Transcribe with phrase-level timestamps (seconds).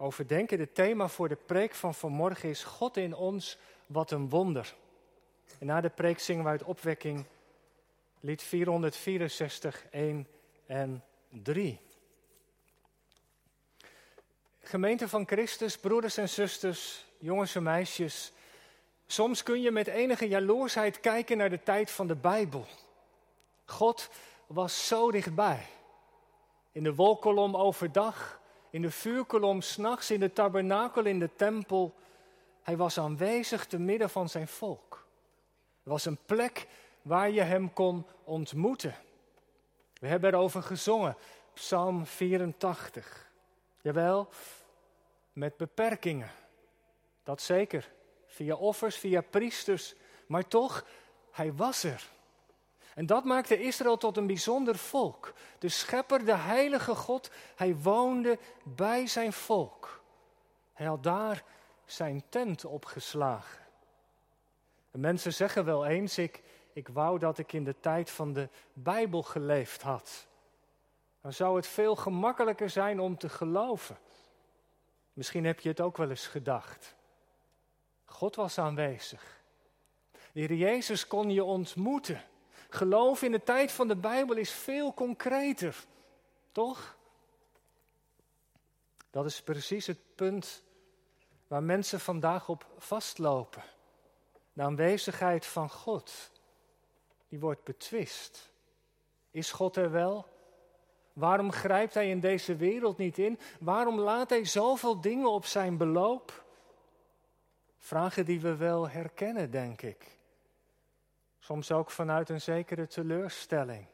[0.00, 0.60] overdenken.
[0.60, 4.74] Het thema voor de preek van vanmorgen is God in ons, wat een wonder.
[5.58, 7.24] En na de preek zingen we uit opwekking
[8.20, 10.26] lied 464, 1
[10.66, 11.78] en 3.
[14.60, 18.32] Gemeente van Christus, broeders en zusters, jongens en meisjes.
[19.06, 22.66] Soms kun je met enige jaloersheid kijken naar de tijd van de Bijbel.
[23.64, 24.10] God
[24.46, 25.66] was zo dichtbij.
[26.72, 28.39] In de wolkolom overdag,
[28.70, 31.94] in de vuurkolom s'nachts, in de tabernakel, in de tempel.
[32.62, 35.06] Hij was aanwezig te midden van zijn volk.
[35.82, 36.66] Er was een plek
[37.02, 38.94] waar je hem kon ontmoeten.
[40.00, 41.16] We hebben erover gezongen,
[41.54, 43.30] Psalm 84.
[43.80, 44.28] Jawel,
[45.32, 46.30] met beperkingen.
[47.22, 47.92] Dat zeker.
[48.26, 49.94] Via offers, via priesters.
[50.26, 50.84] Maar toch,
[51.30, 52.08] hij was er.
[52.94, 55.32] En dat maakte Israël tot een bijzonder volk.
[55.58, 60.02] De schepper, de heilige God, hij woonde bij zijn volk.
[60.72, 61.44] Hij had daar
[61.84, 63.66] zijn tent opgeslagen.
[64.90, 66.42] En mensen zeggen wel eens, ik,
[66.72, 70.26] ik wou dat ik in de tijd van de Bijbel geleefd had.
[71.20, 73.98] Dan zou het veel gemakkelijker zijn om te geloven.
[75.12, 76.94] Misschien heb je het ook wel eens gedacht.
[78.04, 79.42] God was aanwezig.
[80.32, 82.24] De Heer Jezus kon je ontmoeten.
[82.70, 85.84] Geloof in de tijd van de Bijbel is veel concreter,
[86.52, 86.96] toch?
[89.10, 90.62] Dat is precies het punt
[91.46, 93.62] waar mensen vandaag op vastlopen.
[94.52, 96.30] De aanwezigheid van God,
[97.28, 98.52] die wordt betwist.
[99.30, 100.26] Is God er wel?
[101.12, 103.38] Waarom grijpt Hij in deze wereld niet in?
[103.60, 106.44] Waarom laat Hij zoveel dingen op zijn beloop?
[107.78, 110.18] Vragen die we wel herkennen, denk ik.
[111.40, 113.86] Soms ook vanuit een zekere teleurstelling.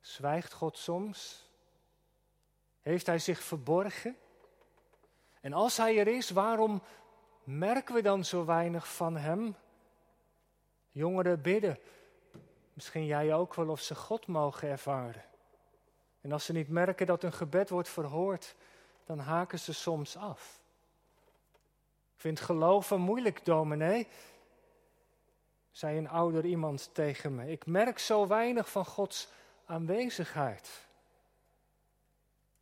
[0.00, 1.48] Zwijgt God soms?
[2.80, 4.16] Heeft Hij zich verborgen?
[5.40, 6.82] En als Hij er is, waarom
[7.44, 9.56] merken we dan zo weinig van Hem?
[10.88, 11.78] Jongeren bidden,
[12.72, 15.24] misschien jij ook wel of ze God mogen ervaren.
[16.20, 18.54] En als ze niet merken dat hun gebed wordt verhoord,
[19.04, 20.60] dan haken ze soms af.
[22.14, 24.08] Ik vind geloven moeilijk, dominee,
[25.78, 27.50] zei een ouder iemand tegen me.
[27.50, 29.28] Ik merk zo weinig van Gods
[29.64, 30.86] aanwezigheid.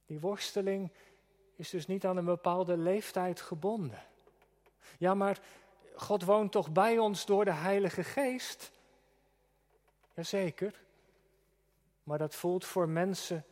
[0.06, 0.90] Die worsteling
[1.54, 4.02] is dus niet aan een bepaalde leeftijd gebonden.
[4.98, 5.38] Ja, maar
[5.94, 8.72] God woont toch bij ons door de Heilige Geest?
[10.14, 10.80] Jazeker.
[12.02, 13.44] Maar dat voelt voor mensen,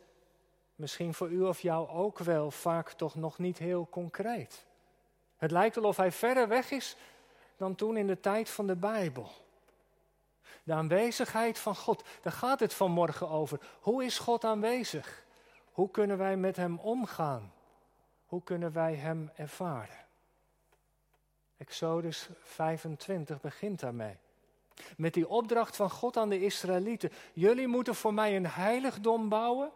[0.75, 4.65] misschien voor u of jou ook wel, vaak toch nog niet heel concreet.
[5.37, 6.95] Het lijkt wel of hij verder weg is
[7.57, 9.43] dan toen in de tijd van de Bijbel.
[10.65, 13.59] De aanwezigheid van God, daar gaat het vanmorgen over.
[13.79, 15.25] Hoe is God aanwezig?
[15.71, 17.53] Hoe kunnen wij met Hem omgaan?
[18.25, 20.05] Hoe kunnen wij Hem ervaren?
[21.57, 24.17] Exodus 25 begint daarmee.
[24.97, 27.11] Met die opdracht van God aan de Israëlieten.
[27.33, 29.71] Jullie moeten voor mij een heiligdom bouwen,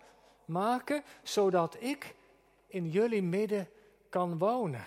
[0.46, 2.16] maken, zodat ik
[2.68, 3.70] in jullie midden
[4.10, 4.86] kan wonen.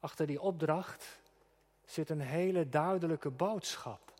[0.00, 1.20] Achter die opdracht
[1.92, 4.12] zit een hele duidelijke boodschap.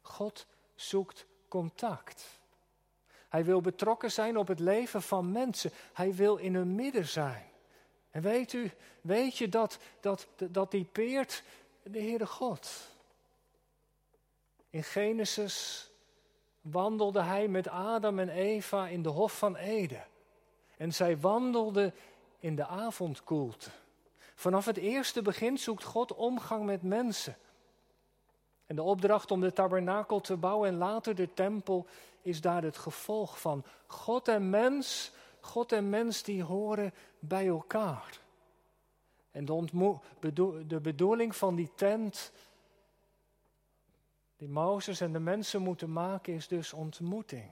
[0.00, 2.40] God zoekt contact.
[3.28, 5.70] Hij wil betrokken zijn op het leven van mensen.
[5.92, 7.44] Hij wil in hun midden zijn.
[8.10, 11.42] En weet u, weet je dat, dat, dat die peert
[11.82, 12.70] de Heere God.
[14.70, 15.88] In Genesis
[16.60, 20.06] wandelde hij met Adam en Eva in de Hof van Eden.
[20.76, 21.94] En zij wandelden
[22.38, 23.70] in de avondkoelte.
[24.40, 27.36] Vanaf het eerste begin zoekt God omgang met mensen.
[28.66, 31.86] En de opdracht om de tabernakel te bouwen en later de tempel
[32.22, 33.64] is daar het gevolg van.
[33.86, 38.20] God en mens, God en mens die horen bij elkaar.
[39.30, 42.32] En de, de bedoeling van die tent
[44.36, 47.50] die Mozes en de mensen moeten maken is dus ontmoeting.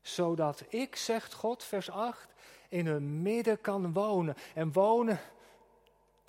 [0.00, 2.34] Zodat ik, zegt God, vers 8,
[2.68, 4.36] in hun midden kan wonen.
[4.54, 5.20] En wonen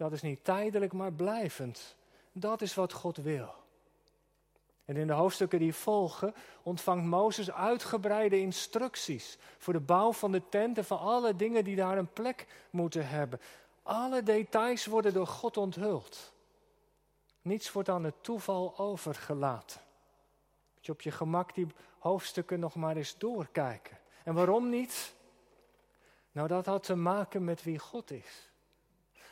[0.01, 1.95] dat is niet tijdelijk, maar blijvend.
[2.31, 3.53] Dat is wat God wil.
[4.86, 10.42] En in de hoofdstukken die volgen ontvangt Mozes uitgebreide instructies voor de bouw van de
[10.50, 13.39] tent en van alle dingen die daar een plek moeten hebben.
[13.83, 16.33] Alle details worden door God onthuld.
[17.42, 19.81] Niets wordt aan het toeval overgelaten.
[20.74, 21.68] Moet je op je gemak die
[22.00, 23.97] hoofdstukken nog maar eens doorkijken.
[24.24, 25.13] En waarom niet?
[26.31, 28.50] Nou, dat had te maken met wie God is.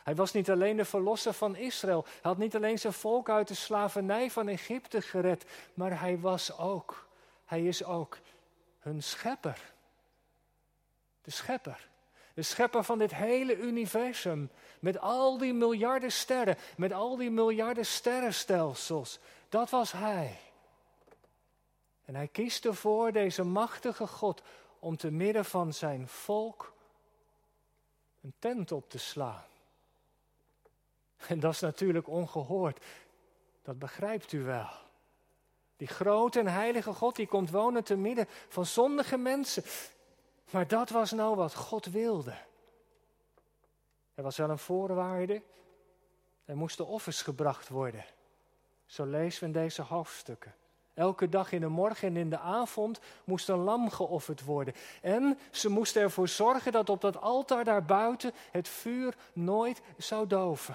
[0.04, 2.04] Hij was niet alleen de verlosser van Israël.
[2.04, 5.44] Hij had niet alleen zijn volk uit de slavernij van Egypte gered.
[5.74, 7.06] Maar hij was ook,
[7.44, 8.18] hij is ook
[8.78, 9.72] hun schepper.
[11.22, 11.88] De schepper.
[12.34, 14.50] De schepper van dit hele universum.
[14.80, 19.18] Met al die miljarden sterren, met al die miljarden sterrenstelsels.
[19.48, 20.38] Dat was hij.
[22.04, 24.42] En hij kiest ervoor, deze machtige God,
[24.78, 26.72] om te midden van zijn volk
[28.22, 29.44] een tent op te slaan.
[31.30, 32.84] En dat is natuurlijk ongehoord.
[33.62, 34.68] Dat begrijpt u wel.
[35.76, 39.62] Die grote en heilige God die komt wonen te midden van zondige mensen.
[40.50, 42.34] Maar dat was nou wat God wilde.
[44.14, 45.42] Er was wel een voorwaarde.
[46.44, 48.04] Er moesten offers gebracht worden.
[48.86, 50.54] Zo lezen we in deze hoofdstukken.
[50.94, 54.74] Elke dag in de morgen en in de avond moest een lam geofferd worden.
[55.02, 60.74] En ze moesten ervoor zorgen dat op dat altaar daarbuiten het vuur nooit zou doven.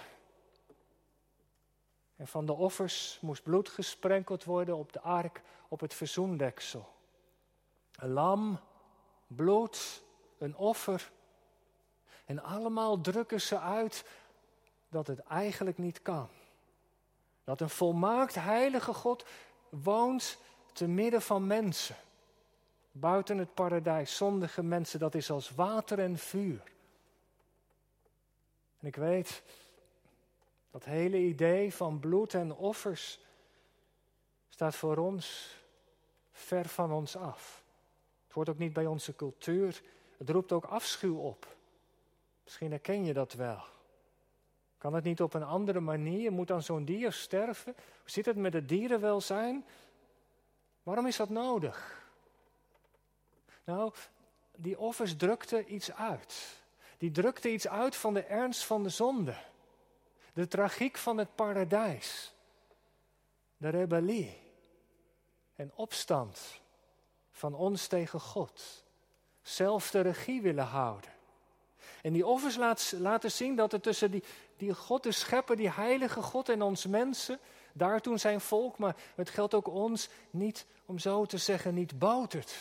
[2.16, 6.94] En van de offers moest bloed gesprenkeld worden op de ark, op het verzoendeksel.
[7.96, 8.60] Een lam,
[9.28, 10.04] bloed,
[10.38, 11.12] een offer.
[12.26, 14.06] En allemaal drukken ze uit
[14.90, 16.28] dat het eigenlijk niet kan.
[17.44, 19.26] Dat een volmaakt heilige God
[19.70, 20.38] woont
[20.74, 21.96] te midden van mensen.
[22.92, 26.64] Buiten het paradijs, zondige mensen, dat is als water en vuur.
[28.80, 29.44] En ik weet,
[30.76, 33.20] dat hele idee van bloed en offers
[34.50, 35.56] staat voor ons
[36.32, 37.64] ver van ons af.
[38.24, 39.82] Het hoort ook niet bij onze cultuur.
[40.18, 41.56] Het roept ook afschuw op.
[42.44, 43.64] Misschien herken je dat wel.
[44.78, 46.32] Kan het niet op een andere manier?
[46.32, 47.74] Moet dan zo'n dier sterven?
[47.76, 49.66] Hoe zit het met het dierenwelzijn?
[50.84, 52.08] Waarom is dat nodig?
[53.64, 53.94] Nou,
[54.56, 56.64] die offers drukten iets uit.
[56.98, 59.36] Die drukte iets uit van de ernst van de zonde.
[60.36, 62.34] De tragiek van het paradijs.
[63.58, 64.38] De rebellie
[65.56, 66.62] en opstand
[67.32, 68.84] van ons tegen God.
[69.42, 71.12] Zelf de regie willen houden.
[72.02, 72.56] En die offers
[72.98, 74.22] laten zien dat er tussen
[74.58, 77.40] die, God, de schepper, die heilige God en ons mensen,
[77.74, 82.00] daar toen zijn volk, maar het geldt ook ons, niet, om zo te zeggen, niet
[82.00, 82.56] boutert.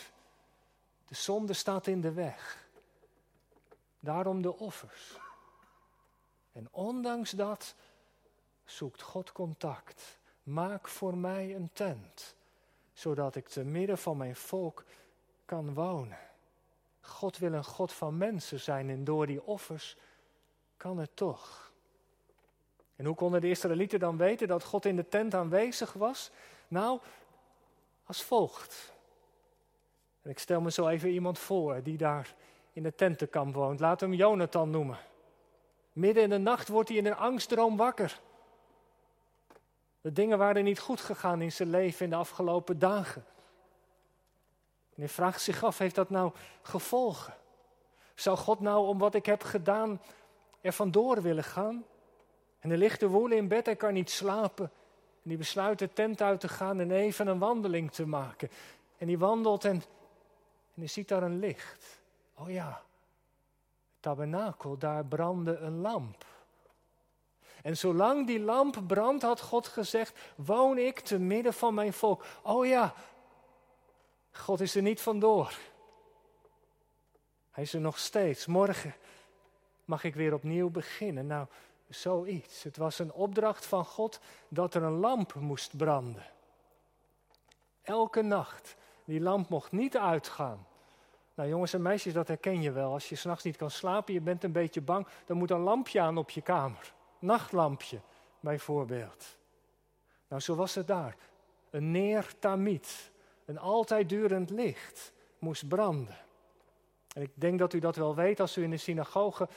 [1.08, 2.66] De zonde staat in de weg.
[4.00, 5.22] Daarom de offers.
[6.54, 7.74] En ondanks dat
[8.64, 10.18] zoekt God contact.
[10.42, 12.34] Maak voor mij een tent,
[12.92, 14.84] zodat ik te midden van mijn volk
[15.44, 16.18] kan wonen.
[17.00, 19.96] God wil een God van mensen zijn en door die offers
[20.76, 21.72] kan het toch.
[22.96, 26.30] En hoe konden de Israëlieten dan weten dat God in de tent aanwezig was?
[26.68, 27.00] Nou,
[28.04, 28.92] als volgt.
[30.22, 32.34] En ik stel me zo even iemand voor die daar
[32.72, 33.80] in de tentenkamp woont.
[33.80, 34.98] Laat hem Jonathan noemen.
[35.94, 38.20] Midden in de nacht wordt hij in een angstdroom wakker.
[40.00, 43.24] De dingen waren niet goed gegaan in zijn leven in de afgelopen dagen.
[44.94, 46.32] En hij vraagt zich af, heeft dat nou
[46.62, 47.34] gevolgen?
[48.14, 50.00] Zou God nou om wat ik heb gedaan
[50.60, 51.84] er vandoor willen gaan?
[52.58, 54.64] En hij ligt te woelen in bed, hij kan niet slapen.
[55.22, 58.50] En die besluit de tent uit te gaan en even een wandeling te maken.
[58.96, 59.82] En die wandelt en, en
[60.74, 62.00] hij ziet daar een licht.
[62.34, 62.82] Oh ja,
[64.04, 66.24] tabernakel, daar brandde een lamp.
[67.62, 72.24] En zolang die lamp brandt, had God gezegd, woon ik te midden van mijn volk.
[72.42, 72.94] Oh ja,
[74.30, 75.58] God is er niet vandoor.
[77.50, 78.46] Hij is er nog steeds.
[78.46, 78.94] Morgen
[79.84, 81.26] mag ik weer opnieuw beginnen.
[81.26, 81.46] Nou,
[81.88, 82.62] zoiets.
[82.62, 86.26] Het was een opdracht van God dat er een lamp moest branden.
[87.82, 88.76] Elke nacht.
[89.04, 90.66] Die lamp mocht niet uitgaan.
[91.34, 92.92] Nou jongens en meisjes, dat herken je wel.
[92.92, 96.00] Als je s'nachts niet kan slapen, je bent een beetje bang, dan moet een lampje
[96.00, 96.92] aan op je kamer.
[97.18, 98.00] Nachtlampje,
[98.40, 99.36] bijvoorbeeld.
[100.28, 101.16] Nou, zo was het daar.
[101.70, 103.10] Een neertamiet,
[103.44, 106.16] een altijd durend licht, moest branden.
[107.14, 109.48] En ik denk dat u dat wel weet als u in de synagoge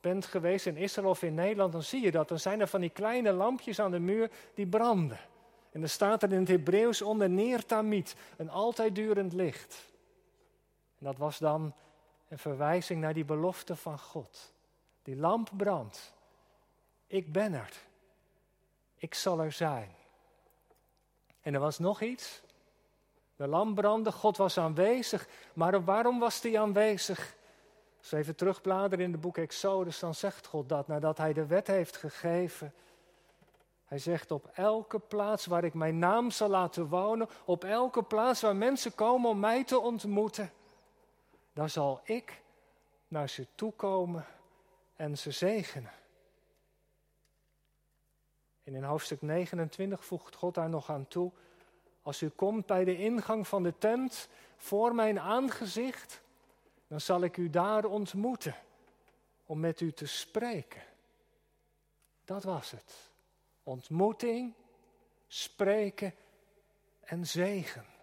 [0.00, 2.28] bent geweest in Israël of in Nederland, dan zie je dat.
[2.28, 5.18] Dan zijn er van die kleine lampjes aan de muur die branden.
[5.70, 9.92] En dan staat er in het Hebreeuws onder neertamiet, een altijd durend licht.
[10.98, 11.74] En dat was dan
[12.28, 14.52] een verwijzing naar die belofte van God.
[15.02, 16.14] Die lamp brandt.
[17.06, 17.72] Ik ben er.
[18.96, 19.96] Ik zal er zijn.
[21.40, 22.42] En er was nog iets.
[23.36, 25.28] De lamp brandde, God was aanwezig.
[25.52, 27.36] Maar waarom was hij aanwezig?
[27.98, 31.46] Als we even terugbladeren in het boek Exodus, dan zegt God dat nadat hij de
[31.46, 32.74] wet heeft gegeven.
[33.84, 38.40] Hij zegt op elke plaats waar ik mijn naam zal laten wonen, op elke plaats
[38.40, 40.52] waar mensen komen om mij te ontmoeten,
[41.58, 42.42] dan zal ik
[43.08, 44.26] naar ze toe komen
[44.96, 45.92] en ze zegenen.
[48.64, 51.32] En in hoofdstuk 29 voegt God daar nog aan toe.
[52.02, 56.22] Als u komt bij de ingang van de tent voor mijn aangezicht,
[56.86, 58.56] dan zal ik u daar ontmoeten.
[59.46, 60.82] om met u te spreken.
[62.24, 63.10] Dat was het.
[63.62, 64.54] Ontmoeting,
[65.26, 66.14] spreken
[67.00, 67.97] en zegen.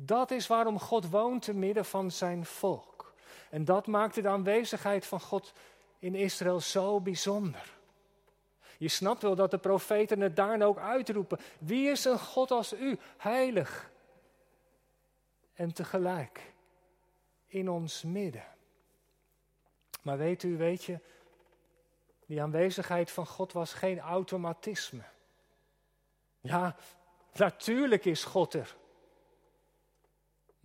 [0.00, 3.12] Dat is waarom God woont te midden van zijn volk.
[3.50, 5.52] En dat maakte de aanwezigheid van God
[5.98, 7.76] in Israël zo bijzonder.
[8.78, 11.38] Je snapt wel dat de profeten het daarna ook uitroepen.
[11.58, 13.90] Wie is een God als u, heilig?
[15.54, 16.52] En tegelijk
[17.46, 18.46] in ons midden.
[20.02, 20.98] Maar weet u, weet je,
[22.26, 25.02] die aanwezigheid van God was geen automatisme.
[26.40, 26.76] Ja,
[27.32, 28.76] natuurlijk is God er.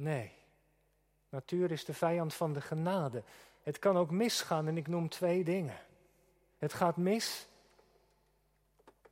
[0.03, 0.31] Nee,
[1.29, 3.23] natuur is de vijand van de genade.
[3.61, 5.77] Het kan ook misgaan en ik noem twee dingen.
[6.57, 7.47] Het gaat mis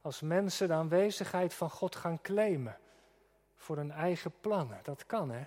[0.01, 2.77] als mensen de aanwezigheid van God gaan claimen
[3.55, 4.79] voor hun eigen plannen.
[4.83, 5.43] Dat kan, hè?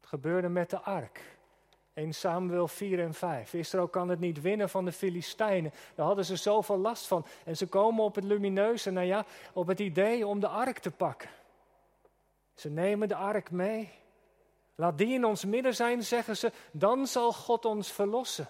[0.00, 1.38] Het gebeurde met de ark.
[1.92, 3.54] 1 Samuel 4 en 5.
[3.54, 5.72] Israël kan het niet winnen van de Filistijnen.
[5.94, 7.26] Daar hadden ze zoveel last van.
[7.44, 10.90] En ze komen op het lumineuze, nou ja, op het idee om de ark te
[10.90, 11.30] pakken.
[12.60, 13.90] Ze nemen de ark mee.
[14.74, 18.48] Laat die in ons midden zijn, zeggen ze, dan zal God ons verlossen.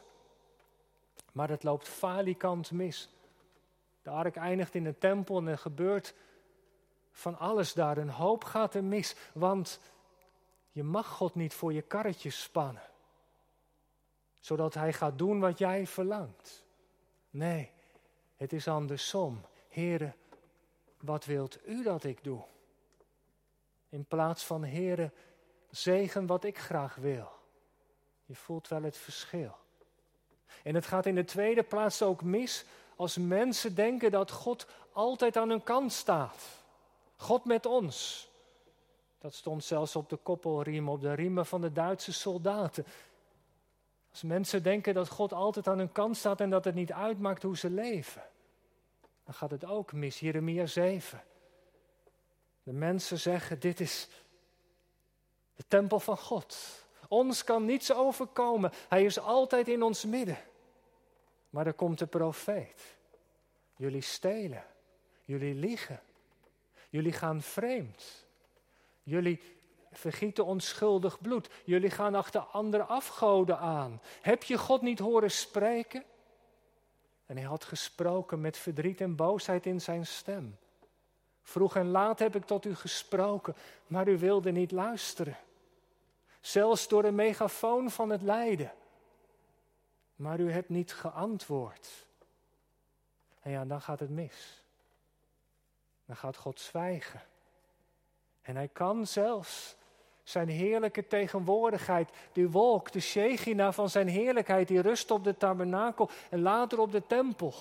[1.33, 3.09] Maar het loopt falikant mis.
[4.03, 6.15] De ark eindigt in een tempel en er gebeurt
[7.13, 7.99] van alles daar.
[7.99, 9.81] Een hoop gaat er mis, want
[10.71, 12.89] je mag God niet voor je karretje spannen.
[14.39, 16.65] Zodat Hij gaat doen wat jij verlangt.
[17.31, 17.71] Nee,
[18.37, 19.41] het is andersom.
[19.69, 20.15] Heren,
[21.01, 22.45] wat wilt u dat ik doe?
[23.91, 25.13] In plaats van, heren,
[25.71, 27.29] zegen wat ik graag wil.
[28.25, 29.57] Je voelt wel het verschil.
[30.63, 32.65] En het gaat in de tweede plaats ook mis
[32.97, 36.43] als mensen denken dat God altijd aan hun kant staat.
[37.17, 38.29] God met ons.
[39.19, 42.87] Dat stond zelfs op de koppelriem, op de riemen van de Duitse soldaten.
[44.11, 47.43] Als mensen denken dat God altijd aan hun kant staat en dat het niet uitmaakt
[47.43, 48.23] hoe ze leven,
[49.25, 50.21] dan gaat het ook mis.
[50.21, 51.23] Jeremia 7.
[52.63, 54.09] De mensen zeggen: Dit is
[55.55, 56.85] de tempel van God.
[57.09, 58.73] Ons kan niets overkomen.
[58.89, 60.39] Hij is altijd in ons midden.
[61.51, 62.97] Maar er komt de profeet.
[63.77, 64.65] Jullie stelen.
[65.25, 66.01] Jullie liegen.
[66.91, 68.27] Jullie gaan vreemd.
[69.03, 69.41] Jullie
[69.93, 71.49] vergieten onschuldig bloed.
[71.65, 74.01] Jullie gaan achter andere afgoden aan.
[74.21, 76.05] Heb je God niet horen spreken?
[77.27, 80.59] En hij had gesproken met verdriet en boosheid in zijn stem.
[81.51, 83.55] Vroeg en laat heb ik tot u gesproken,
[83.87, 85.37] maar u wilde niet luisteren.
[86.41, 88.73] Zelfs door de megafoon van het lijden.
[90.17, 92.07] Maar u hebt niet geantwoord.
[93.41, 94.63] En ja, dan gaat het mis.
[96.07, 97.21] Dan gaat God zwijgen.
[98.43, 99.77] En hij kan zelfs
[100.23, 106.11] zijn heerlijke tegenwoordigheid, die wolk, de Shechina van zijn heerlijkheid, die rust op de tabernakel
[106.31, 107.55] en later op de tempel.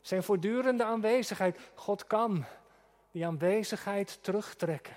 [0.00, 1.58] Zijn voortdurende aanwezigheid.
[1.74, 2.44] God kan
[3.14, 4.96] die aanwezigheid terugtrekken.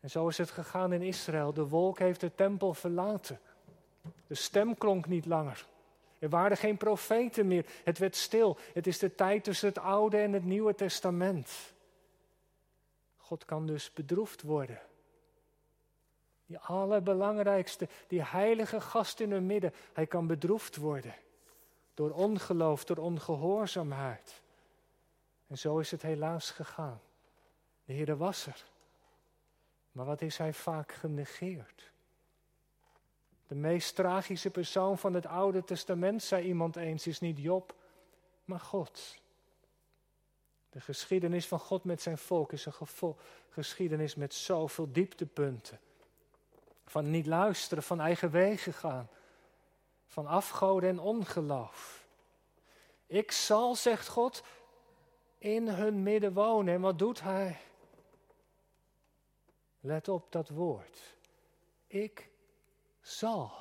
[0.00, 1.52] En zo is het gegaan in Israël.
[1.52, 3.40] De wolk heeft de tempel verlaten.
[4.26, 5.66] De stem klonk niet langer.
[6.18, 7.66] Er waren geen profeten meer.
[7.84, 8.58] Het werd stil.
[8.74, 11.72] Het is de tijd tussen het Oude en het Nieuwe Testament.
[13.16, 14.80] God kan dus bedroefd worden.
[16.46, 21.14] Die allerbelangrijkste, die heilige gast in hun midden, hij kan bedroefd worden.
[21.94, 24.42] Door ongeloof, door ongehoorzaamheid.
[25.50, 27.00] En zo is het helaas gegaan.
[27.84, 28.64] De Heer was er.
[29.92, 31.90] Maar wat is hij vaak genegeerd?
[33.46, 37.74] De meest tragische persoon van het Oude Testament, zei iemand eens, is niet Job,
[38.44, 39.18] maar God.
[40.70, 43.16] De geschiedenis van God met zijn volk is een
[43.48, 45.80] geschiedenis met zoveel dieptepunten.
[46.84, 49.08] Van niet luisteren, van eigen wegen gaan,
[50.06, 52.06] van afgoden en ongeloof.
[53.06, 54.42] Ik zal, zegt God,
[55.40, 56.74] in hun midden wonen.
[56.74, 57.56] En wat doet hij?
[59.80, 61.14] Let op dat woord.
[61.86, 62.30] Ik
[63.00, 63.52] zal.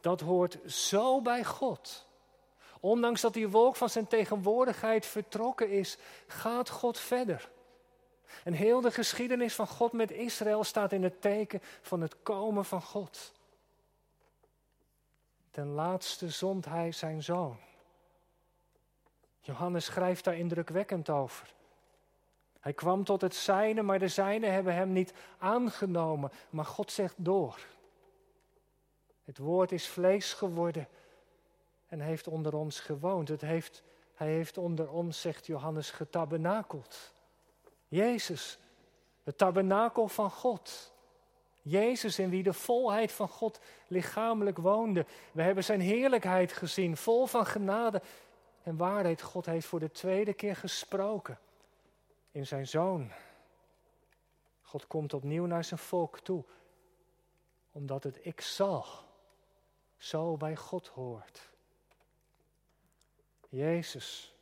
[0.00, 2.08] Dat hoort zo bij God.
[2.80, 7.50] Ondanks dat die wolk van zijn tegenwoordigheid vertrokken is, gaat God verder.
[8.44, 12.64] En heel de geschiedenis van God met Israël staat in het teken van het komen
[12.64, 13.32] van God.
[15.50, 17.58] Ten laatste zond hij zijn zoon.
[19.44, 21.54] Johannes schrijft daar indrukwekkend over.
[22.60, 26.30] Hij kwam tot het zijne, maar de zijnen hebben hem niet aangenomen.
[26.50, 27.58] Maar God zegt door.
[29.24, 30.88] Het woord is vlees geworden
[31.86, 33.28] en heeft onder ons gewoond.
[33.28, 33.82] Het heeft,
[34.14, 37.14] hij heeft onder ons, zegt Johannes, getabernakeld.
[37.88, 38.58] Jezus,
[39.22, 40.92] het tabernakel van God.
[41.62, 45.06] Jezus in wie de volheid van God lichamelijk woonde.
[45.32, 48.02] We hebben zijn heerlijkheid gezien, vol van genade
[48.64, 49.22] en waarheid.
[49.22, 51.38] God heeft voor de tweede keer gesproken
[52.30, 53.10] in zijn zoon.
[54.62, 56.44] God komt opnieuw naar zijn volk toe,
[57.72, 58.84] omdat het ik zal
[59.96, 61.50] zo bij God hoort.
[63.48, 64.34] Jezus,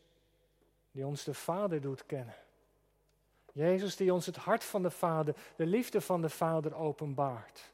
[0.91, 2.35] die ons de Vader doet kennen.
[3.52, 7.73] Jezus die ons het hart van de Vader, de liefde van de Vader openbaart.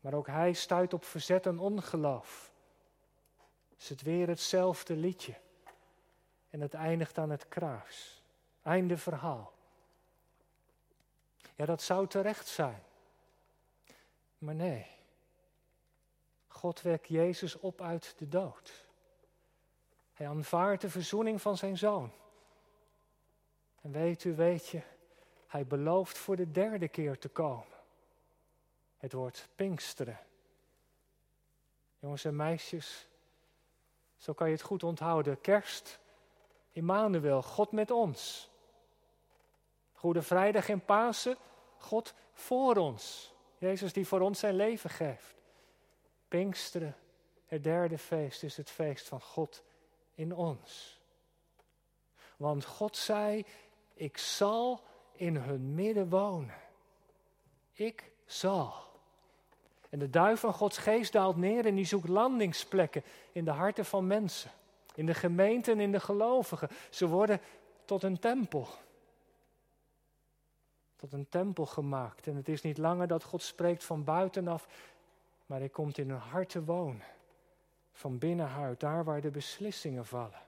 [0.00, 2.49] Maar ook Hij stuit op verzet en ongeloof.
[3.80, 5.34] Is het weer hetzelfde liedje.
[6.50, 8.22] En het eindigt aan het kruis.
[8.62, 9.52] Einde verhaal.
[11.56, 12.82] Ja, dat zou terecht zijn.
[14.38, 14.86] Maar nee.
[16.46, 18.88] God wekt Jezus op uit de dood.
[20.12, 22.12] Hij aanvaardt de verzoening van zijn zoon.
[23.80, 24.82] En weet u, weet je,
[25.46, 27.78] hij belooft voor de derde keer te komen.
[28.96, 30.18] Het wordt Pinksteren.
[31.98, 33.08] Jongens en meisjes,
[34.20, 35.40] zo kan je het goed onthouden.
[35.40, 35.98] Kerst,
[36.72, 38.50] Immanuel, God met ons.
[39.92, 41.36] Goede Vrijdag en Pasen,
[41.78, 43.34] God voor ons.
[43.58, 45.34] Jezus die voor ons zijn leven geeft.
[46.28, 46.96] Pinksteren,
[47.46, 49.62] het derde feest, is het feest van God
[50.14, 51.00] in ons.
[52.36, 53.44] Want God zei,
[53.94, 54.80] ik zal
[55.12, 56.60] in hun midden wonen.
[57.72, 58.89] Ik zal.
[59.90, 63.84] En de duif van Gods geest daalt neer en die zoekt landingsplekken in de harten
[63.84, 64.50] van mensen.
[64.94, 66.68] In de gemeenten en in de gelovigen.
[66.90, 67.40] Ze worden
[67.84, 68.68] tot een tempel.
[70.96, 72.26] Tot een tempel gemaakt.
[72.26, 74.66] En het is niet langer dat God spreekt van buitenaf,
[75.46, 77.06] maar hij komt in hun hart te wonen.
[77.92, 80.42] Van binnenuit, daar waar de beslissingen vallen.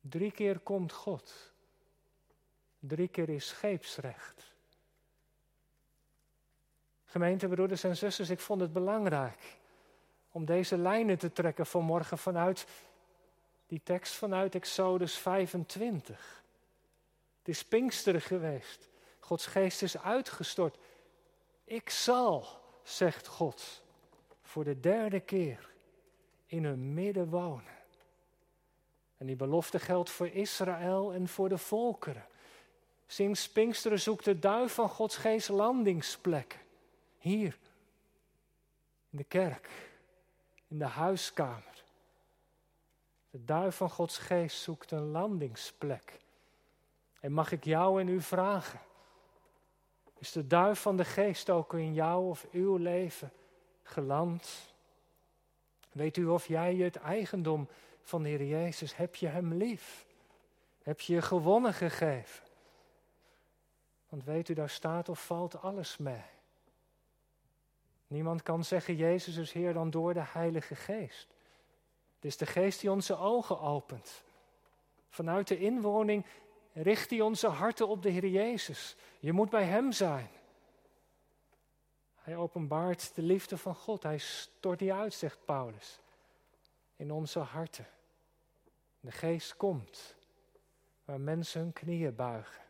[0.00, 1.52] Drie keer komt God.
[2.78, 4.47] Drie keer is scheepsrecht.
[7.10, 9.56] Gemeentebroeders en zusters, ik vond het belangrijk
[10.32, 12.66] om deze lijnen te trekken vanmorgen vanuit
[13.66, 16.42] die tekst vanuit Exodus 25.
[17.38, 18.88] Het is Pinksteren geweest.
[19.18, 20.78] Gods geest is uitgestort.
[21.64, 22.46] Ik zal,
[22.82, 23.82] zegt God,
[24.42, 25.70] voor de derde keer
[26.46, 27.76] in hun midden wonen.
[29.16, 32.26] En die belofte geldt voor Israël en voor de volkeren.
[33.06, 36.66] Sinds Pinksteren zoekt de duif van Gods geest landingsplekken.
[37.28, 37.58] Hier,
[39.10, 39.68] in de kerk,
[40.66, 41.84] in de huiskamer.
[43.30, 46.20] De duif van Gods geest zoekt een landingsplek.
[47.20, 48.80] En mag ik jou en u vragen,
[50.18, 53.32] is de duif van de geest ook in jou of uw leven
[53.82, 54.72] geland?
[55.92, 57.68] Weet u of jij het eigendom
[58.02, 60.06] van de Heer Jezus, heb je Hem lief?
[60.82, 62.44] Heb je je gewonnen gegeven?
[64.08, 66.36] Want weet u, daar staat of valt alles mee.
[68.08, 71.28] Niemand kan zeggen, Jezus is Heer dan door de Heilige Geest.
[72.14, 74.24] Het is de Geest die onze ogen opent.
[75.08, 76.26] Vanuit de inwoning
[76.72, 78.96] richt hij onze harten op de Heer Jezus.
[79.18, 80.28] Je moet bij Hem zijn.
[82.14, 84.02] Hij openbaart de liefde van God.
[84.02, 86.00] Hij stort die uit, zegt Paulus,
[86.96, 87.86] in onze harten.
[89.00, 90.16] De Geest komt
[91.04, 92.62] waar mensen hun knieën buigen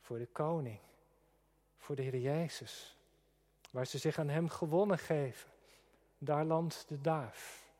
[0.00, 0.78] voor de koning,
[1.76, 2.96] voor de Heer Jezus.
[3.70, 5.50] Waar ze zich aan Hem gewonnen geven.
[6.18, 7.70] Daar landt de duif.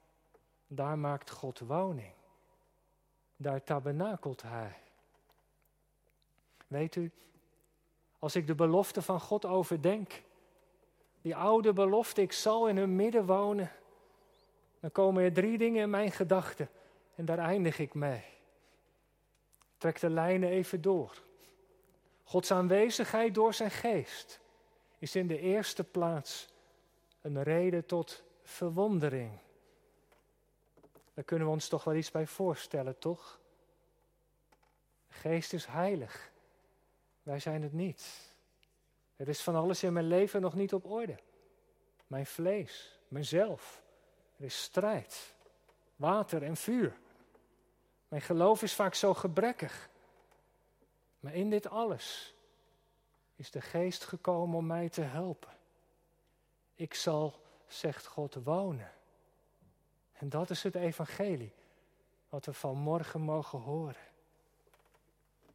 [0.66, 2.12] Daar maakt God woning.
[3.36, 4.76] Daar tabernakelt Hij.
[6.66, 7.10] Weet u,
[8.18, 10.22] als ik de belofte van God overdenk,
[11.22, 13.70] die oude belofte, ik zal in hun midden wonen,
[14.80, 16.68] dan komen er drie dingen in mijn gedachten
[17.14, 18.24] en daar eindig ik mee.
[19.78, 21.22] Trek de lijnen even door.
[22.24, 24.40] Gods aanwezigheid door zijn geest
[25.00, 26.48] is in de eerste plaats
[27.20, 29.38] een reden tot verwondering.
[31.14, 33.40] Daar kunnen we ons toch wel iets bij voorstellen, toch?
[35.06, 36.32] De geest is heilig.
[37.22, 38.34] Wij zijn het niet.
[39.16, 41.18] Er is van alles in mijn leven nog niet op orde.
[42.06, 43.82] Mijn vlees, mezelf.
[44.36, 45.34] Er is strijd,
[45.96, 46.98] water en vuur.
[48.08, 49.88] Mijn geloof is vaak zo gebrekkig.
[51.20, 52.34] Maar in dit alles
[53.40, 55.52] is de geest gekomen om mij te helpen.
[56.74, 58.92] Ik zal, zegt God, wonen.
[60.12, 61.52] En dat is het evangelie
[62.28, 64.02] wat we vanmorgen mogen horen.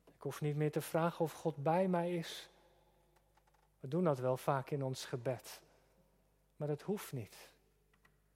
[0.06, 2.50] Ik hoef niet meer te vragen of God bij mij is.
[3.80, 5.62] We doen dat wel vaak in ons gebed.
[6.56, 7.36] Maar dat hoeft niet.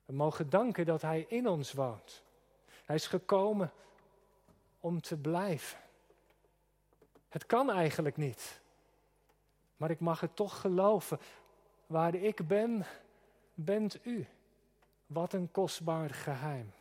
[0.06, 2.24] We mogen danken dat Hij in ons woont.
[2.86, 3.72] Hij is gekomen
[4.80, 5.80] om te blijven.
[7.30, 8.60] Het kan eigenlijk niet.
[9.80, 11.20] Maar ik mag het toch geloven.
[11.88, 12.86] Waar ik ben,
[13.54, 14.28] bent u.
[15.08, 16.72] Wat een kostbaar geheim.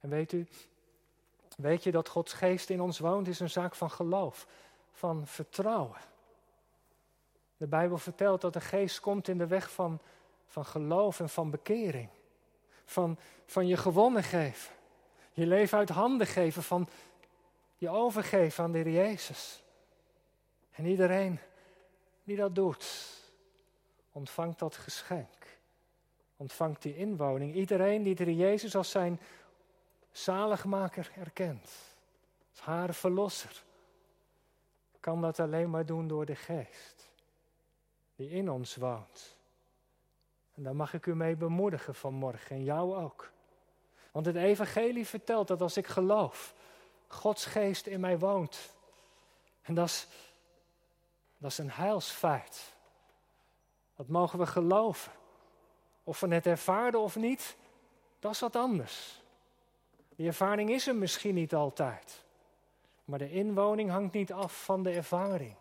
[0.00, 0.46] En weet u,
[1.56, 4.46] weet je dat Gods geest in ons woont, is een zaak van geloof,
[4.92, 6.00] van vertrouwen.
[7.56, 10.00] De Bijbel vertelt dat de geest komt in de weg van,
[10.46, 12.08] van geloof en van bekering.
[12.84, 14.74] Van, van je gewonnen geven.
[15.32, 16.88] Je leven uit handen geven, van
[17.76, 19.62] je overgeven aan de Heer Jezus.
[20.70, 21.38] En iedereen
[22.26, 23.14] die dat doet,
[24.12, 25.58] ontvangt dat geschenk.
[26.36, 27.54] Ontvangt die inwoning.
[27.54, 29.20] Iedereen die de Jezus als zijn
[30.12, 31.70] zaligmaker erkent.
[32.50, 33.62] Als haar verlosser.
[35.00, 37.10] Kan dat alleen maar doen door de geest.
[38.16, 39.36] Die in ons woont.
[40.54, 42.56] En daar mag ik u mee bemoedigen vanmorgen.
[42.56, 43.30] En jou ook.
[44.12, 46.54] Want het evangelie vertelt dat als ik geloof.
[47.06, 48.74] Gods geest in mij woont.
[49.62, 50.06] En dat is,
[51.38, 52.74] dat is een heilsfeit.
[53.96, 55.12] Dat mogen we geloven.
[56.04, 57.56] Of we het ervaren of niet,
[58.18, 59.22] dat is wat anders.
[60.16, 62.24] Die ervaring is er misschien niet altijd.
[63.04, 65.54] Maar de inwoning hangt niet af van de ervaring.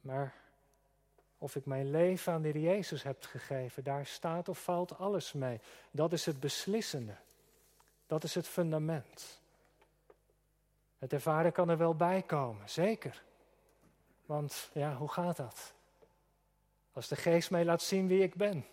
[0.00, 0.34] Maar
[1.38, 5.60] of ik mijn leven aan de Jezus heb gegeven, daar staat of valt alles mee.
[5.90, 7.16] Dat is het beslissende.
[8.06, 9.40] Dat is het fundament.
[10.98, 13.22] Het ervaren kan er wel bij komen, zeker.
[14.26, 15.74] Want ja, hoe gaat dat?
[16.92, 18.66] Als de geest mij laat zien wie ik ben.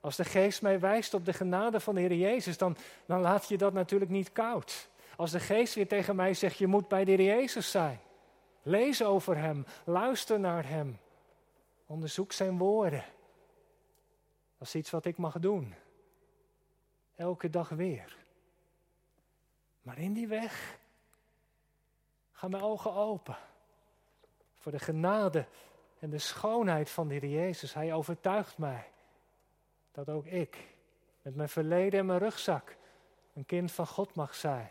[0.00, 3.48] Als de geest mij wijst op de genade van de Heer Jezus, dan, dan laat
[3.48, 4.88] je dat natuurlijk niet koud.
[5.16, 8.00] Als de geest weer tegen mij zegt, je moet bij de Heer Jezus zijn.
[8.62, 10.98] Lees over Hem, luister naar Hem.
[11.86, 13.04] Onderzoek Zijn woorden.
[14.58, 15.74] Dat is iets wat ik mag doen.
[17.14, 18.16] Elke dag weer.
[19.82, 20.78] Maar in die weg
[22.32, 23.36] gaan mijn ogen open.
[24.66, 25.46] Voor de genade
[25.98, 27.74] en de schoonheid van de Jezus.
[27.74, 28.90] Hij overtuigt mij
[29.92, 30.56] dat ook ik
[31.22, 32.76] met mijn verleden en mijn rugzak
[33.34, 34.70] een kind van God mag zijn.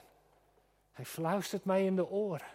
[0.91, 2.47] Hij fluistert mij in de oren.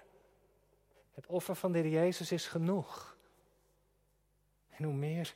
[1.14, 3.16] Het offer van de Jezus is genoeg.
[4.68, 5.34] En hoe meer,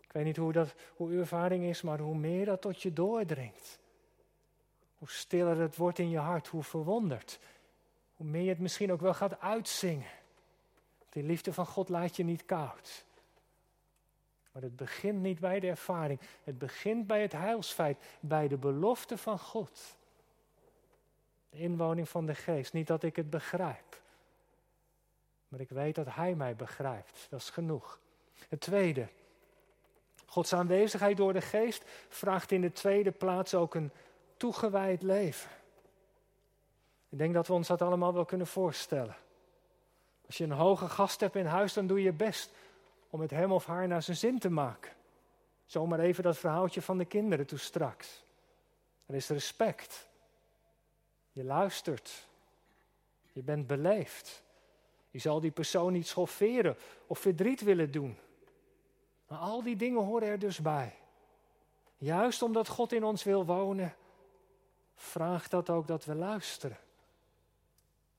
[0.00, 2.92] ik weet niet hoe, dat, hoe uw ervaring is, maar hoe meer dat tot je
[2.92, 3.78] doordringt.
[4.98, 7.38] Hoe stiller het wordt in je hart, hoe verwonderd.
[8.16, 10.22] Hoe meer je het misschien ook wel gaat uitzingen.
[11.14, 13.04] Die liefde van God laat je niet koud.
[14.52, 16.20] Maar het begint niet bij de ervaring.
[16.44, 19.96] Het begint bij het heilsfeit, bij de belofte van God.
[21.50, 22.72] De inwoning van de geest.
[22.72, 24.02] Niet dat ik het begrijp.
[25.48, 27.26] Maar ik weet dat Hij mij begrijpt.
[27.30, 27.98] Dat is genoeg.
[28.48, 29.08] Het tweede.
[30.26, 33.90] Gods aanwezigheid door de geest vraagt in de tweede plaats ook een
[34.36, 35.50] toegewijd leven.
[37.08, 39.16] Ik denk dat we ons dat allemaal wel kunnen voorstellen.
[40.26, 42.50] Als je een hoge gast hebt in huis, dan doe je best
[43.10, 44.92] om het hem of haar naar zijn zin te maken.
[45.64, 48.24] Zomaar even dat verhaaltje van de kinderen toe straks.
[49.06, 50.08] Er is respect.
[51.32, 52.26] Je luistert.
[53.32, 54.42] Je bent beleefd.
[55.10, 58.18] Je zal die persoon niet schofferen of verdriet willen doen.
[59.26, 60.94] Maar al die dingen horen er dus bij.
[61.96, 63.94] Juist omdat God in ons wil wonen,
[64.94, 66.78] vraagt dat ook dat we luisteren.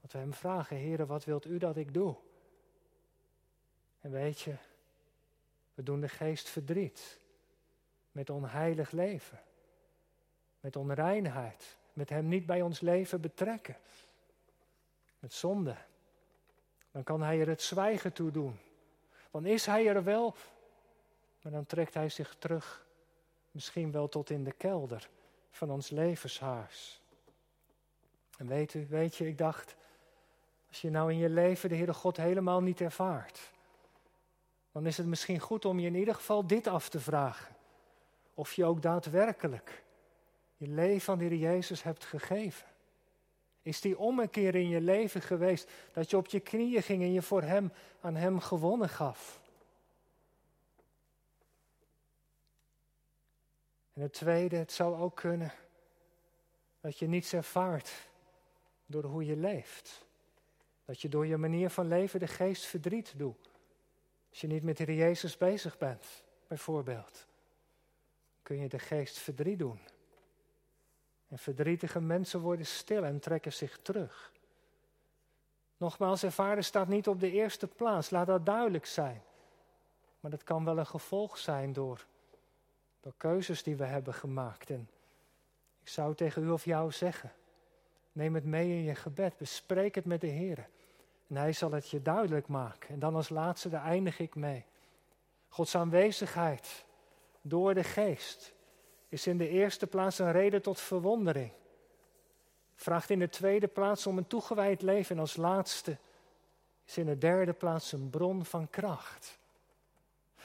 [0.05, 2.15] Dat we hem vragen, Heer, wat wilt u dat ik doe?
[4.01, 4.55] En weet je,
[5.73, 7.19] we doen de geest verdriet
[8.11, 9.39] met onheilig leven,
[10.59, 13.77] met onreinheid, met hem niet bij ons leven betrekken,
[15.19, 15.75] met zonde.
[16.91, 18.59] Dan kan hij er het zwijgen toe doen.
[19.31, 20.35] Dan is hij er wel,
[21.41, 22.85] maar dan trekt hij zich terug,
[23.51, 25.09] misschien wel tot in de kelder
[25.49, 27.01] van ons levenshuis.
[28.37, 29.75] En weet u, weet je, ik dacht,
[30.75, 33.51] als je nou in je leven de Heere God helemaal niet ervaart,
[34.71, 37.55] dan is het misschien goed om je in ieder geval dit af te vragen.
[38.33, 39.83] Of je ook daadwerkelijk
[40.57, 42.67] je leven aan de Heer Jezus hebt gegeven.
[43.61, 47.21] Is die ommekeer in je leven geweest dat je op je knieën ging en je
[47.21, 49.41] voor Hem aan Hem gewonnen gaf?
[53.93, 55.51] En het tweede, het zou ook kunnen
[56.81, 57.91] dat je niets ervaart
[58.85, 60.04] door hoe je leeft.
[60.85, 63.49] Dat je door je manier van leven de geest verdriet doet.
[64.29, 67.25] Als je niet met de Jezus bezig bent, bijvoorbeeld,
[68.41, 69.79] kun je de geest verdriet doen.
[71.27, 74.31] En verdrietige mensen worden stil en trekken zich terug.
[75.77, 79.21] Nogmaals, ervaren staat niet op de eerste plaats, laat dat duidelijk zijn.
[80.19, 82.05] Maar dat kan wel een gevolg zijn door,
[82.99, 84.69] door keuzes die we hebben gemaakt.
[84.69, 84.89] En
[85.81, 87.33] ik zou tegen u of jou zeggen,
[88.11, 90.67] neem het mee in je gebed, bespreek het met de Heer.
[91.27, 92.89] En hij zal het je duidelijk maken.
[92.89, 94.65] En dan als laatste, daar eindig ik mee.
[95.47, 96.85] Gods aanwezigheid
[97.41, 98.53] door de geest
[99.09, 101.51] is in de eerste plaats een reden tot verwondering.
[102.75, 105.15] Vraagt in de tweede plaats om een toegewijd leven.
[105.15, 105.97] En als laatste
[106.85, 109.39] is in de derde plaats een bron van kracht.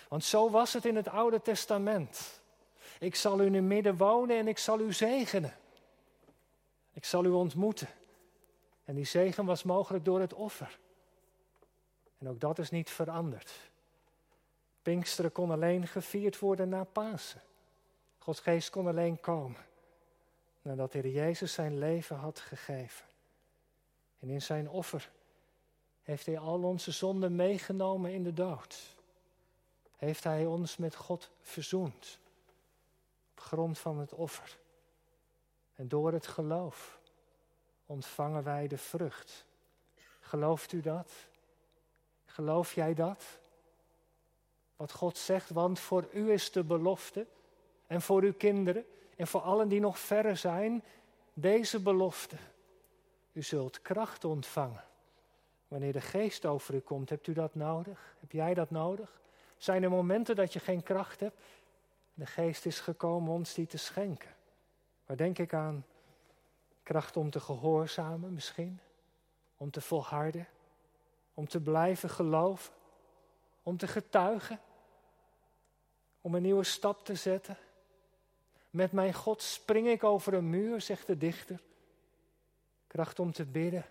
[0.09, 2.43] Want zo was het in het Oude Testament.
[2.99, 5.55] Ik zal u in uw midden wonen en ik zal u zegenen.
[6.93, 7.89] Ik zal u ontmoeten.
[8.91, 10.79] En die zegen was mogelijk door het offer.
[12.19, 13.71] En ook dat is niet veranderd.
[14.83, 17.41] Pinksteren kon alleen gevierd worden na Pasen.
[18.19, 19.67] Gods geest kon alleen komen
[20.63, 23.07] nadat de Heer Jezus zijn leven had gegeven.
[24.19, 25.11] En in zijn offer
[26.03, 28.97] heeft Hij al onze zonden meegenomen in de dood.
[29.97, 32.19] Heeft Hij ons met God verzoend.
[33.31, 34.59] Op grond van het offer.
[35.75, 37.00] En door het geloof
[37.91, 39.45] ontvangen wij de vrucht.
[40.21, 41.13] Gelooft u dat?
[42.27, 43.25] Geloof jij dat?
[44.77, 47.27] Wat God zegt, want voor u is de belofte
[47.87, 48.85] en voor uw kinderen
[49.17, 50.85] en voor allen die nog verre zijn,
[51.33, 52.37] deze belofte.
[53.33, 54.85] U zult kracht ontvangen.
[55.69, 58.17] Wanneer de geest over u komt, hebt u dat nodig?
[58.21, 59.21] Heb jij dat nodig?
[59.57, 61.41] Zijn er momenten dat je geen kracht hebt?
[62.15, 64.35] De geest is gekomen ons die te schenken.
[65.07, 65.85] Waar denk ik aan?
[66.91, 68.81] Kracht om te gehoorzamen misschien,
[69.57, 70.47] om te volharden,
[71.35, 72.75] om te blijven geloven,
[73.63, 74.61] om te getuigen,
[76.21, 77.57] om een nieuwe stap te zetten.
[78.71, 81.61] Met mijn God spring ik over een muur, zegt de dichter.
[82.87, 83.87] Kracht om te bidden,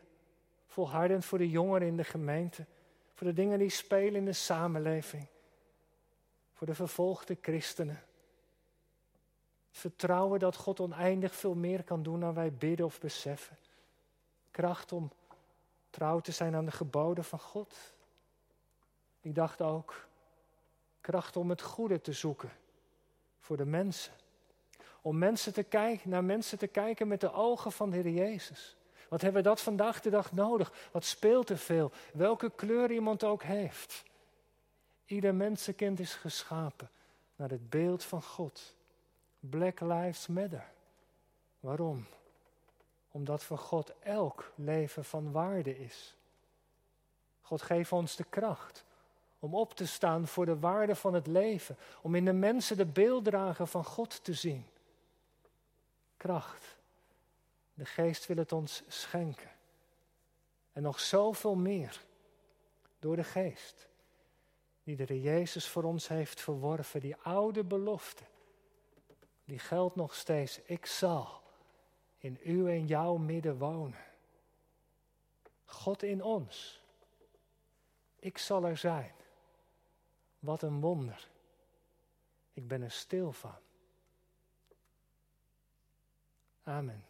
[0.67, 2.65] volhardend voor de jongeren in de gemeente,
[3.13, 5.25] voor de dingen die spelen in de samenleving,
[6.53, 8.03] voor de vervolgde christenen.
[9.71, 13.57] Vertrouwen dat God oneindig veel meer kan doen dan wij bidden of beseffen.
[14.51, 15.11] Kracht om
[15.89, 17.75] trouw te zijn aan de geboden van God.
[19.21, 20.07] Ik dacht ook,
[21.01, 22.51] kracht om het goede te zoeken
[23.39, 24.13] voor de mensen.
[25.01, 28.77] Om mensen te kijken, naar mensen te kijken met de ogen van de Heer Jezus.
[29.09, 30.89] Wat hebben we dat vandaag de dag nodig?
[30.91, 31.91] Wat speelt er veel?
[32.13, 34.03] Welke kleur iemand ook heeft.
[35.05, 36.89] Ieder mensenkind is geschapen
[37.35, 38.75] naar het beeld van God.
[39.39, 40.71] Black Lives Matter.
[41.59, 42.05] Waarom?
[43.11, 46.15] Omdat voor God elk leven van waarde is.
[47.41, 48.83] God geeft ons de kracht
[49.39, 52.85] om op te staan voor de waarde van het leven, om in de mensen de
[52.85, 54.65] beelddrager van God te zien.
[56.17, 56.77] Kracht.
[57.73, 59.51] De geest wil het ons schenken.
[60.71, 62.01] En nog zoveel meer
[62.99, 63.87] door de geest,
[64.83, 68.23] die de Jezus voor ons heeft verworven, die oude belofte
[69.49, 70.59] die geldt nog steeds.
[70.61, 71.41] Ik zal
[72.17, 74.05] in u en jouw midden wonen.
[75.65, 76.81] God in ons.
[78.19, 79.11] Ik zal er zijn.
[80.39, 81.27] Wat een wonder.
[82.53, 83.57] Ik ben er stil van.
[86.63, 87.08] Amen.